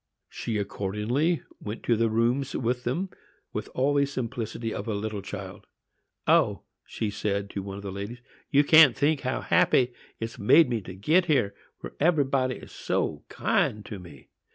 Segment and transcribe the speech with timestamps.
[0.29, 3.11] She accordingly went to the rooms with them,
[3.53, 5.67] with all the simplicity of a little child.
[6.25, 8.17] "O," said she, to one of the ladies,
[8.49, 13.25] "you can't think how happy it's made me to get here, where everybody is so
[13.29, 14.29] kind to me!